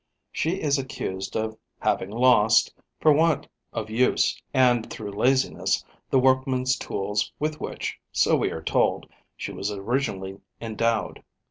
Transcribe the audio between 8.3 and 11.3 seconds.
we are told, she was originally endowed.